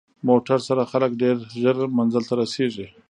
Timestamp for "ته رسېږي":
2.29-2.87